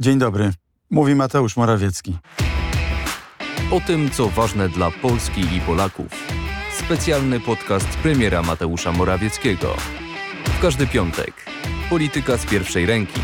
[0.00, 0.50] Dzień dobry.
[0.90, 2.18] Mówi Mateusz Morawiecki.
[3.70, 6.06] O tym, co ważne dla Polski i Polaków.
[6.78, 9.76] Specjalny podcast premiera Mateusza Morawieckiego.
[10.44, 11.32] W każdy piątek.
[11.90, 13.20] Polityka z pierwszej ręki.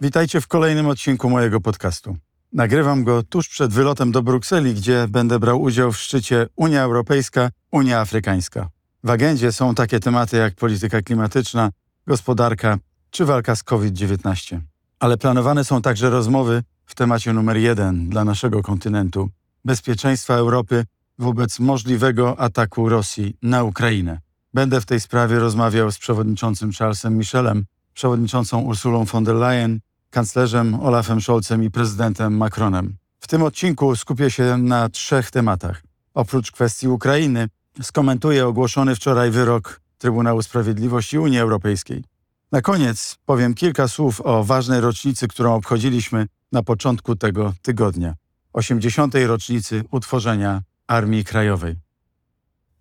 [0.00, 2.16] Witajcie w kolejnym odcinku mojego podcastu.
[2.52, 7.50] Nagrywam go tuż przed wylotem do Brukseli, gdzie będę brał udział w szczycie Unia Europejska,
[7.70, 8.68] Unia Afrykańska.
[9.04, 11.70] W agendzie są takie tematy jak polityka klimatyczna,
[12.06, 12.78] gospodarka
[13.10, 14.60] czy walka z COVID-19.
[15.00, 19.28] Ale planowane są także rozmowy w temacie numer jeden dla naszego kontynentu
[19.64, 20.84] bezpieczeństwa Europy
[21.18, 24.20] wobec możliwego ataku Rosji na Ukrainę.
[24.54, 30.74] Będę w tej sprawie rozmawiał z przewodniczącym Charlesem Michelem, przewodniczącą Ursulą von der Leyen, kanclerzem
[30.74, 32.96] Olafem Scholzem i prezydentem Macronem.
[33.20, 35.82] W tym odcinku skupię się na trzech tematach.
[36.14, 37.48] Oprócz kwestii Ukrainy,
[37.82, 42.04] skomentuję ogłoszony wczoraj wyrok Trybunału Sprawiedliwości Unii Europejskiej.
[42.52, 48.14] Na koniec powiem kilka słów o ważnej rocznicy, którą obchodziliśmy na początku tego tygodnia
[48.52, 49.14] 80.
[49.26, 51.76] rocznicy utworzenia Armii Krajowej.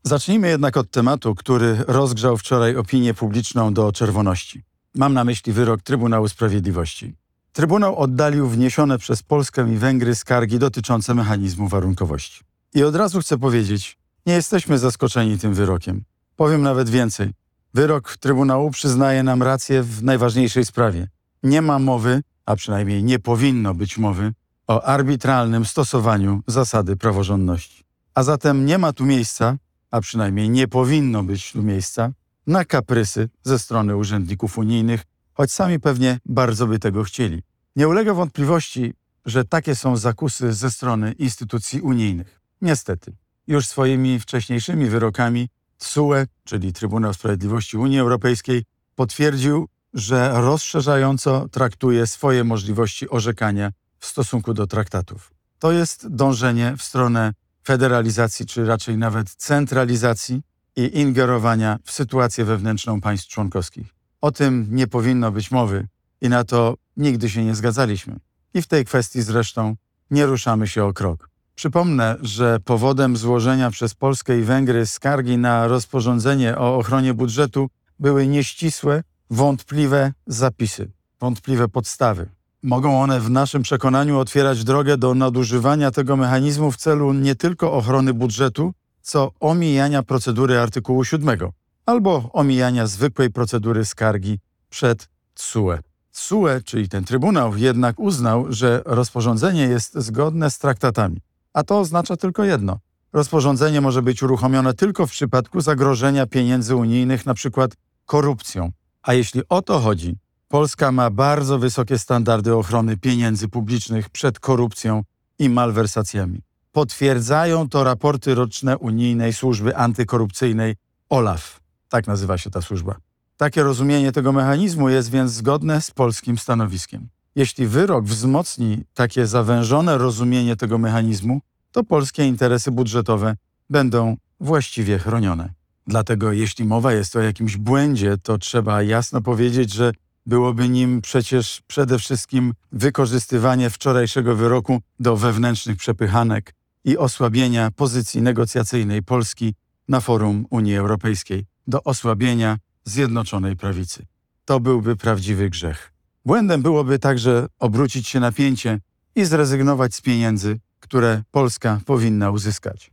[0.04, 4.64] Zacznijmy jednak od tematu, który rozgrzał wczoraj opinię publiczną do czerwoności.
[4.96, 7.16] Mam na myśli wyrok Trybunału Sprawiedliwości.
[7.54, 12.44] Trybunał oddalił wniesione przez Polskę i Węgry skargi dotyczące mechanizmu warunkowości.
[12.74, 16.04] I od razu chcę powiedzieć, nie jesteśmy zaskoczeni tym wyrokiem.
[16.36, 17.39] Powiem nawet więcej.
[17.74, 21.08] Wyrok Trybunału przyznaje nam rację w najważniejszej sprawie.
[21.44, 24.34] Nie ma mowy, a przynajmniej nie powinno być mowy,
[24.68, 27.84] o arbitralnym stosowaniu zasady praworządności.
[28.16, 29.58] A zatem nie ma tu miejsca,
[29.92, 32.12] a przynajmniej nie powinno być tu miejsca,
[32.48, 37.44] na kaprysy ze strony urzędników unijnych, choć sami pewnie bardzo by tego chcieli.
[37.76, 38.94] Nie ulega wątpliwości,
[39.26, 42.40] że takie są zakusy ze strony instytucji unijnych.
[42.62, 43.16] Niestety,
[43.48, 45.50] już swoimi wcześniejszymi wyrokami
[45.80, 48.64] TSUE, czyli Trybunał Sprawiedliwości Unii Europejskiej,
[48.96, 55.34] potwierdził, że rozszerzająco traktuje swoje możliwości orzekania w stosunku do traktatów.
[55.60, 57.34] To jest dążenie w stronę
[57.66, 60.42] federalizacji, czy raczej nawet centralizacji
[60.76, 63.88] i ingerowania w sytuację wewnętrzną państw członkowskich.
[64.22, 65.88] O tym nie powinno być mowy
[66.22, 68.20] i na to nigdy się nie zgadzaliśmy.
[68.54, 69.76] I w tej kwestii zresztą
[70.12, 71.29] nie ruszamy się o krok.
[71.60, 78.28] Przypomnę, że powodem złożenia przez Polskę i Węgry skargi na rozporządzenie o ochronie budżetu były
[78.28, 82.30] nieścisłe, wątpliwe zapisy, wątpliwe podstawy.
[82.64, 87.74] Mogą one w naszym przekonaniu otwierać drogę do nadużywania tego mechanizmu w celu nie tylko
[87.74, 91.40] ochrony budżetu, co omijania procedury artykułu 7
[91.86, 94.40] albo omijania zwykłej procedury skargi
[94.70, 95.78] przed TSUE.
[96.12, 101.22] TSUE, czyli ten Trybunał, jednak uznał, że rozporządzenie jest zgodne z traktatami.
[101.60, 102.80] A to oznacza tylko jedno.
[103.14, 107.72] Rozporządzenie może być uruchomione tylko w przypadku zagrożenia pieniędzy unijnych, przykład
[108.06, 108.72] korupcją.
[109.02, 115.04] A jeśli o to chodzi, Polska ma bardzo wysokie standardy ochrony pieniędzy publicznych przed korupcją
[115.40, 116.42] i malwersacjami.
[116.72, 120.76] Potwierdzają to raporty roczne Unijnej Służby Antykorupcyjnej
[121.10, 121.60] OLAF.
[121.90, 122.96] Tak nazywa się ta służba.
[123.38, 127.10] Takie rozumienie tego mechanizmu jest więc zgodne z polskim stanowiskiem.
[127.36, 131.42] Jeśli wyrok wzmocni takie zawężone rozumienie tego mechanizmu,
[131.72, 133.36] to polskie interesy budżetowe
[133.70, 135.54] będą właściwie chronione.
[135.88, 139.92] Dlatego jeśli mowa jest o jakimś błędzie, to trzeba jasno powiedzieć, że
[140.26, 146.54] byłoby nim przecież przede wszystkim wykorzystywanie wczorajszego wyroku do wewnętrznych przepychanek
[146.86, 149.54] i osłabienia pozycji negocjacyjnej Polski
[149.88, 154.06] na forum Unii Europejskiej, do osłabienia Zjednoczonej Prawicy.
[154.46, 155.94] To byłby prawdziwy grzech.
[156.26, 158.80] Błędem byłoby także obrócić się na pięcie
[159.16, 162.92] i zrezygnować z pieniędzy, które Polska powinna uzyskać.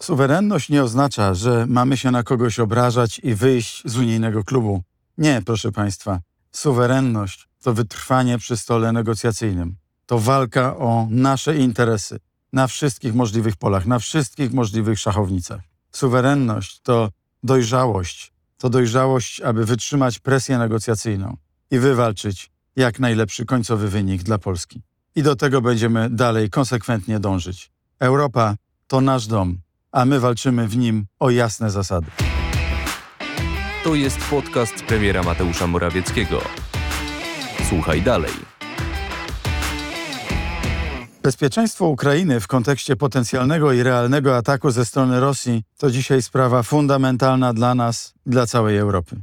[0.00, 4.82] Suwerenność nie oznacza, że mamy się na kogoś obrażać i wyjść z unijnego klubu.
[5.18, 6.20] Nie, proszę Państwa.
[6.52, 9.76] Suwerenność to wytrwanie przy stole negocjacyjnym.
[10.06, 12.18] To walka o nasze interesy
[12.52, 15.60] na wszystkich możliwych polach, na wszystkich możliwych szachownicach.
[15.92, 17.10] Suwerenność to
[17.42, 18.32] dojrzałość.
[18.58, 21.36] To dojrzałość, aby wytrzymać presję negocjacyjną
[21.70, 24.82] i wywalczyć jak najlepszy końcowy wynik dla Polski.
[25.16, 27.70] I do tego będziemy dalej konsekwentnie dążyć.
[28.00, 28.56] Europa
[28.86, 29.58] to nasz dom,
[29.92, 32.06] a my walczymy w nim o jasne zasady.
[33.84, 36.42] To jest podcast premiera Mateusza Morawieckiego.
[37.68, 38.32] Słuchaj dalej.
[41.22, 47.52] Bezpieczeństwo Ukrainy w kontekście potencjalnego i realnego ataku ze strony Rosji to dzisiaj sprawa fundamentalna
[47.52, 49.16] dla nas dla całej Europy.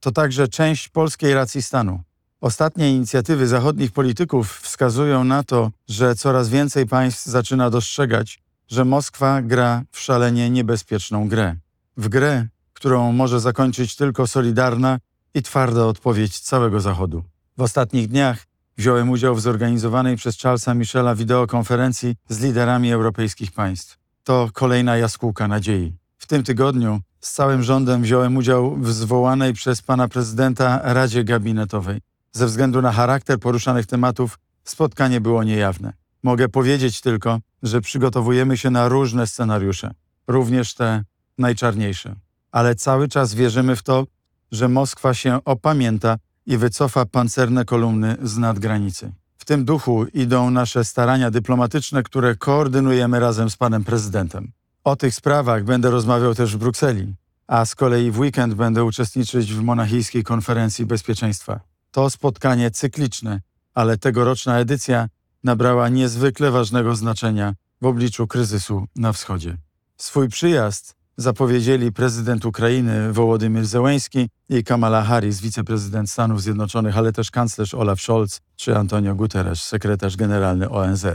[0.00, 2.00] To także część polskiej racji stanu.
[2.40, 9.42] Ostatnie inicjatywy zachodnich polityków wskazują na to, że coraz więcej państw zaczyna dostrzegać, że Moskwa
[9.42, 11.56] gra w szalenie niebezpieczną grę.
[11.96, 14.98] W grę, którą może zakończyć tylko solidarna
[15.34, 17.24] i twarda odpowiedź całego Zachodu.
[17.56, 18.46] W ostatnich dniach
[18.76, 23.98] wziąłem udział w zorganizowanej przez Charlesa Michela wideokonferencji z liderami europejskich państw.
[24.24, 25.96] To kolejna jaskółka nadziei.
[26.18, 32.00] W tym tygodniu z całym rządem wziąłem udział w zwołanej przez pana prezydenta Radzie Gabinetowej.
[32.36, 35.92] Ze względu na charakter poruszanych tematów spotkanie było niejawne.
[36.22, 39.90] Mogę powiedzieć tylko, że przygotowujemy się na różne scenariusze,
[40.26, 41.04] również te
[41.38, 42.14] najczarniejsze.
[42.52, 44.06] Ale cały czas wierzymy w to,
[44.52, 46.16] że Moskwa się opamięta
[46.46, 49.12] i wycofa pancerne kolumny z nadgranicy.
[49.38, 54.52] W tym duchu idą nasze starania dyplomatyczne, które koordynujemy razem z panem prezydentem.
[54.84, 57.14] O tych sprawach będę rozmawiał też w Brukseli,
[57.46, 61.75] a z kolei w weekend będę uczestniczyć w Monachijskiej Konferencji Bezpieczeństwa.
[61.96, 63.40] To spotkanie cykliczne,
[63.74, 65.08] ale tegoroczna edycja
[65.44, 69.56] nabrała niezwykle ważnego znaczenia w obliczu kryzysu na wschodzie.
[69.96, 77.30] Swój przyjazd zapowiedzieli prezydent Ukrainy Wołodymyr Zełenski i Kamala Harris, wiceprezydent Stanów Zjednoczonych, ale też
[77.30, 81.06] kanclerz Olaf Scholz czy Antonio Guterres, sekretarz generalny ONZ.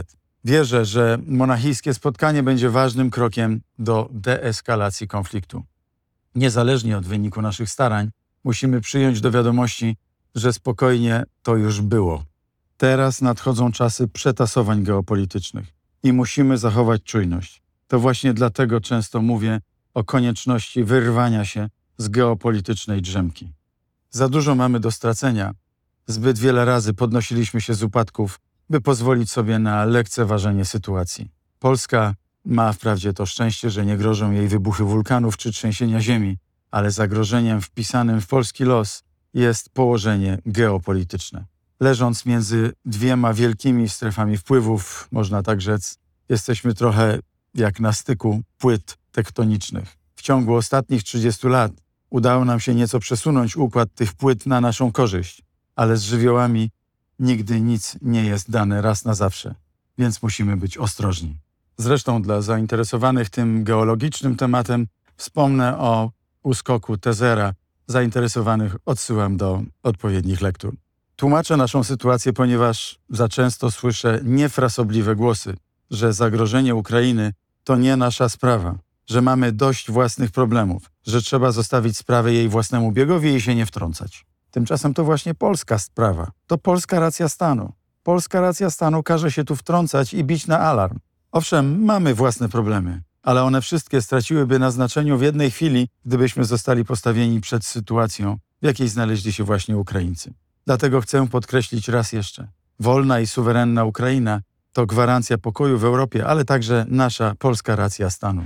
[0.44, 5.62] Wierzę, że monachijskie spotkanie będzie ważnym krokiem do deeskalacji konfliktu.
[6.34, 8.10] Niezależnie od wyniku naszych starań,
[8.44, 9.96] musimy przyjąć do wiadomości,
[10.34, 12.24] że spokojnie to już było.
[12.76, 15.66] Teraz nadchodzą czasy przetasowań geopolitycznych
[16.02, 17.62] i musimy zachować czujność.
[17.88, 19.60] To właśnie dlatego często mówię
[19.94, 21.68] o konieczności wyrwania się
[21.98, 23.52] z geopolitycznej drzemki.
[24.10, 25.54] Za dużo mamy do stracenia.
[26.06, 28.40] Zbyt wiele razy podnosiliśmy się z upadków,
[28.70, 31.30] by pozwolić sobie na lekceważenie sytuacji.
[31.58, 32.14] Polska
[32.44, 36.38] ma wprawdzie to szczęście, że nie grożą jej wybuchy wulkanów czy trzęsienia ziemi,
[36.70, 39.02] ale zagrożeniem wpisanym w polski los
[39.34, 41.44] jest położenie geopolityczne.
[41.80, 45.98] Leżąc między dwiema wielkimi strefami wpływów, można tak rzec,
[46.28, 47.18] jesteśmy trochę
[47.54, 49.96] jak na styku płyt tektonicznych.
[50.14, 51.72] W ciągu ostatnich 30 lat
[52.10, 55.42] udało nam się nieco przesunąć układ tych płyt na naszą korzyść,
[55.76, 56.70] ale z żywiołami
[57.18, 59.54] nigdy nic nie jest dane raz na zawsze,
[59.98, 61.38] więc musimy być ostrożni.
[61.76, 64.86] Zresztą dla zainteresowanych tym geologicznym tematem
[65.16, 66.10] wspomnę o
[66.42, 67.54] uskoku Tezera.
[67.92, 70.74] Zainteresowanych odsyłam do odpowiednich lektur.
[71.16, 75.56] Tłumaczę naszą sytuację, ponieważ za często słyszę niefrasobliwe głosy,
[75.90, 77.32] że zagrożenie Ukrainy
[77.64, 78.74] to nie nasza sprawa,
[79.06, 83.66] że mamy dość własnych problemów, że trzeba zostawić sprawę jej własnemu biegowi i się nie
[83.66, 84.26] wtrącać.
[84.50, 86.30] Tymczasem to właśnie polska sprawa.
[86.46, 87.72] To polska racja stanu.
[88.02, 90.98] Polska racja stanu każe się tu wtrącać i bić na alarm.
[91.32, 96.84] Owszem, mamy własne problemy, ale one wszystkie straciłyby na znaczeniu w jednej chwili, gdybyśmy zostali
[96.84, 100.34] postawieni przed sytuacją, w jakiej znaleźli się właśnie Ukraińcy.
[100.66, 102.48] Dlatego chcę podkreślić raz jeszcze:
[102.80, 104.40] wolna i suwerenna Ukraina
[104.72, 108.44] to gwarancja pokoju w Europie, ale także nasza polska racja stanu.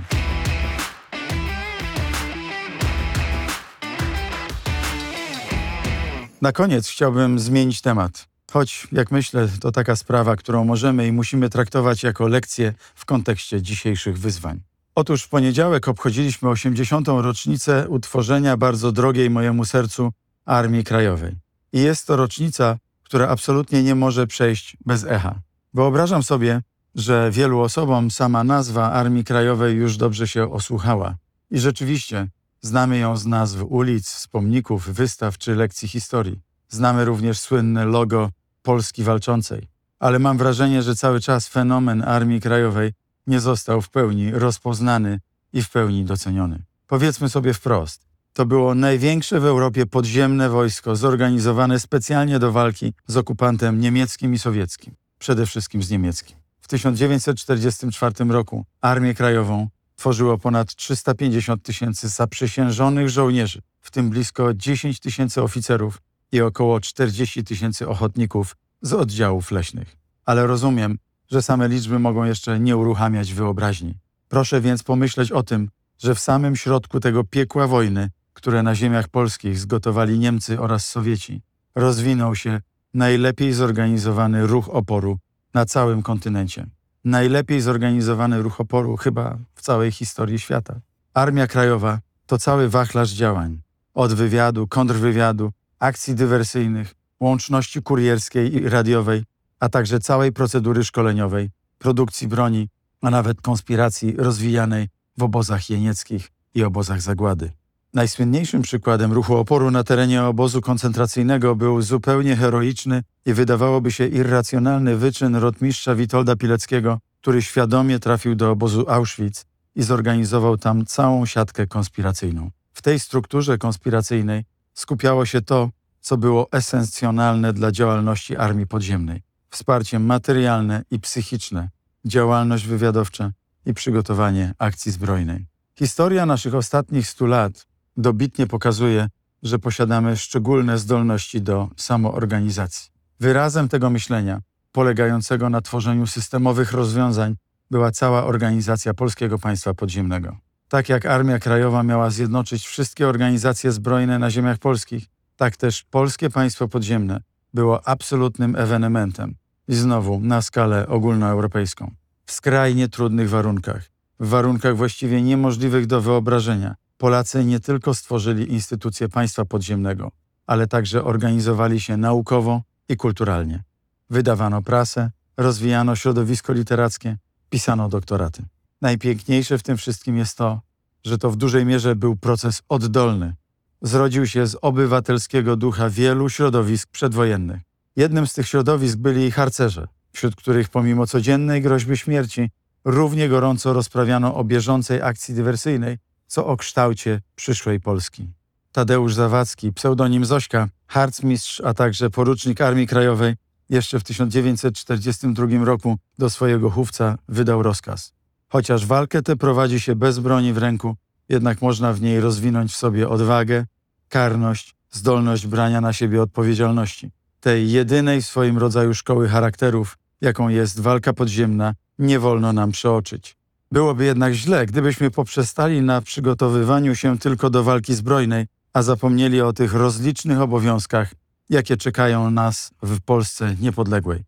[6.41, 8.26] Na koniec chciałbym zmienić temat.
[8.51, 13.61] Choć, jak myślę, to taka sprawa, którą możemy i musimy traktować jako lekcję w kontekście
[13.61, 14.59] dzisiejszych wyzwań.
[14.95, 17.07] Otóż w poniedziałek obchodziliśmy 80.
[17.07, 20.11] rocznicę utworzenia bardzo drogiej mojemu sercu
[20.45, 21.35] Armii Krajowej.
[21.73, 25.35] I jest to rocznica, która absolutnie nie może przejść bez echa.
[25.73, 26.61] Wyobrażam sobie,
[26.95, 31.15] że wielu osobom sama nazwa Armii Krajowej już dobrze się osłuchała.
[31.51, 32.27] I rzeczywiście
[32.61, 36.46] znamy ją z nazw ulic, z pomników, wystaw czy lekcji historii.
[36.69, 38.29] Znamy również słynne logo
[38.61, 39.67] Polski Walczącej.
[39.99, 42.93] Ale mam wrażenie, że cały czas fenomen Armii Krajowej
[43.27, 45.19] nie został w pełni rozpoznany
[45.53, 46.63] i w pełni doceniony.
[46.87, 53.17] Powiedzmy sobie wprost, to było największe w Europie podziemne wojsko zorganizowane specjalnie do walki z
[53.17, 56.37] okupantem niemieckim i sowieckim, przede wszystkim z niemieckim.
[56.61, 64.99] W 1944 roku Armię Krajową tworzyło ponad 350 tysięcy zaprzysiężonych żołnierzy, w tym blisko 10
[64.99, 69.95] tysięcy oficerów i około 40 tysięcy ochotników z oddziałów leśnych.
[70.25, 70.97] Ale rozumiem,
[71.31, 73.93] że same liczby mogą jeszcze nie uruchamiać wyobraźni.
[74.27, 75.69] Proszę więc pomyśleć o tym,
[75.99, 81.41] że w samym środku tego piekła wojny, które na ziemiach polskich zgotowali Niemcy oraz Sowieci,
[81.75, 82.61] rozwinął się
[82.93, 85.17] najlepiej zorganizowany ruch oporu
[85.53, 86.67] na całym kontynencie.
[87.05, 90.79] Najlepiej zorganizowany ruch oporu chyba w całej historii świata.
[91.13, 93.61] Armia Krajowa to cały wachlarz działań.
[93.93, 99.23] Od wywiadu, kontrwywiadu, akcji dywersyjnych, łączności kurierskiej i radiowej,
[99.59, 102.69] a także całej procedury szkoleniowej, produkcji broni,
[103.01, 107.51] a nawet konspiracji rozwijanej w obozach jenieckich i obozach zagłady.
[107.93, 114.97] Najsłynniejszym przykładem ruchu oporu na terenie obozu koncentracyjnego był zupełnie heroiczny i wydawałoby się irracjonalny
[114.97, 121.67] wyczyn rotmistrza Witolda Pileckiego, który świadomie trafił do obozu Auschwitz i zorganizował tam całą siatkę
[121.67, 122.51] konspiracyjną.
[122.73, 124.45] W tej strukturze konspiracyjnej
[124.77, 125.69] skupiało się to,
[126.01, 129.21] co było esencjonalne dla działalności Armii Podziemnej.
[129.49, 131.69] Wsparcie materialne i psychiczne,
[132.05, 133.31] działalność wywiadowcza
[133.65, 135.47] i przygotowanie akcji zbrojnej.
[135.75, 137.67] Historia naszych ostatnich stu lat
[137.97, 139.07] dobitnie pokazuje,
[139.43, 142.91] że posiadamy szczególne zdolności do samoorganizacji.
[143.19, 144.41] Wyrazem tego myślenia,
[144.71, 147.35] polegającego na tworzeniu systemowych rozwiązań,
[147.71, 150.46] była cała organizacja Polskiego Państwa Podziemnego.
[150.69, 155.05] Tak jak Armia Krajowa miała zjednoczyć wszystkie organizacje zbrojne na ziemiach polskich,
[155.35, 157.21] tak też Polskie Państwo Podziemne
[157.53, 159.35] było absolutnym ewenementem
[159.67, 161.91] i znowu na skalę ogólnoeuropejską.
[162.25, 163.83] W skrajnie trudnych warunkach,
[164.19, 170.11] w warunkach właściwie niemożliwych do wyobrażenia, Polacy nie tylko stworzyli instytucje państwa podziemnego,
[170.47, 173.63] ale także organizowali się naukowo i kulturalnie.
[174.09, 177.17] Wydawano prasę, rozwijano środowisko literackie,
[177.49, 178.43] pisano doktoraty.
[178.81, 180.61] Najpiękniejsze w tym wszystkim jest to,
[181.03, 183.35] że to w dużej mierze był proces oddolny.
[183.81, 187.61] Zrodził się z obywatelskiego ducha wielu środowisk przedwojennych.
[187.95, 192.49] Jednym z tych środowisk byli harcerze, wśród których pomimo codziennej groźby śmierci
[192.85, 198.29] równie gorąco rozprawiano o bieżącej akcji dywersyjnej, co o kształcie przyszłej Polski.
[198.71, 203.35] Tadeusz Zawadzki, pseudonim Zośka, harcmistrz, a także porucznik Armii Krajowej,
[203.69, 208.16] jeszcze w 1942 roku do swojego chówca wydał rozkaz.
[208.49, 210.95] Chociaż walkę tę prowadzi się bez broni w ręku,
[211.29, 213.65] jednak można w niej rozwinąć w sobie odwagę,
[214.09, 217.11] karność, zdolność brania na siebie odpowiedzialności.
[217.39, 223.37] Tej jedynej w swoim rodzaju szkoły charakterów, jaką jest walka podziemna, nie wolno nam przeoczyć.
[223.71, 229.53] Byłoby jednak źle, gdybyśmy poprzestali na przygotowywaniu się tylko do walki zbrojnej, a zapomnieli o
[229.53, 231.11] tych rozlicznych obowiązkach,
[231.49, 234.23] jakie czekają nas w Polsce niepodległej.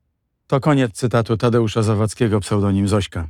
[0.47, 3.27] To koniec cytatu Tadeusza Zawadzkiego, pseudonim Zośka.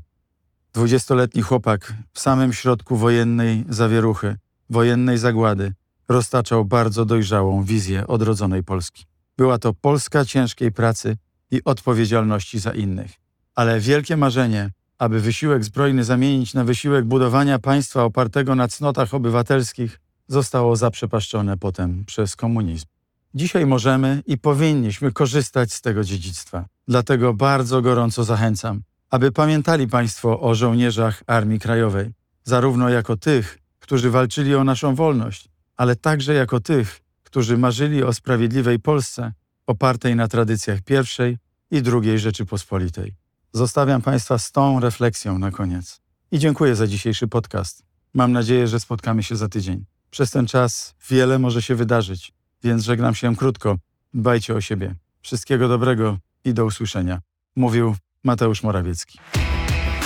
[0.73, 4.35] Dwudziestoletni chłopak w samym środku wojennej zawieruchy,
[4.69, 5.73] wojennej zagłady,
[6.07, 9.05] roztaczał bardzo dojrzałą wizję odrodzonej Polski.
[9.37, 11.17] Była to Polska ciężkiej pracy
[11.51, 13.11] i odpowiedzialności za innych.
[13.55, 19.99] Ale wielkie marzenie, aby wysiłek zbrojny zamienić na wysiłek budowania państwa opartego na cnotach obywatelskich,
[20.27, 22.85] zostało zaprzepaszczone potem przez komunizm.
[23.33, 26.65] Dzisiaj możemy i powinniśmy korzystać z tego dziedzictwa.
[26.87, 32.13] Dlatego bardzo gorąco zachęcam, aby pamiętali Państwo o żołnierzach Armii Krajowej,
[32.43, 38.13] zarówno jako tych, którzy walczyli o naszą wolność, ale także jako tych, którzy marzyli o
[38.13, 39.33] sprawiedliwej Polsce
[39.67, 41.37] opartej na tradycjach pierwszej
[41.71, 43.15] i drugiej Rzeczypospolitej.
[43.53, 46.01] Zostawiam Państwa z tą refleksją na koniec.
[46.31, 47.83] I dziękuję za dzisiejszy podcast.
[48.13, 49.85] Mam nadzieję, że spotkamy się za tydzień.
[50.11, 53.77] Przez ten czas wiele może się wydarzyć, więc żegnam się krótko.
[54.13, 54.95] Dbajcie o siebie.
[55.21, 57.21] Wszystkiego dobrego i do usłyszenia.
[57.55, 59.19] Mówił Mateusz Morawiecki.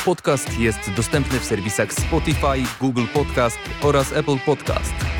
[0.05, 5.12] Podcast jest dostępny w serwisach Spotify, Google Podcast oraz Apple Podcast.